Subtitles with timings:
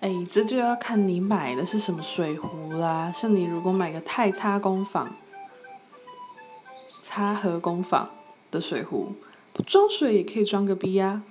[0.00, 3.10] 哎这就要看你买的是什么水壶啦。
[3.10, 5.12] 像你如果买个太差工坊
[7.02, 8.08] 擦和工坊
[8.50, 9.12] 的水壶
[9.52, 11.22] 不装水也可以装个逼呀。